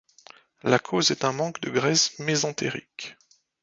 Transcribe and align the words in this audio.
La 0.63 0.79
cause 0.79 1.11
est 1.11 1.23
un 1.25 1.31
manque 1.31 1.61
de 1.61 1.69
graisse 1.69 2.17
mésentérique. 2.17 3.17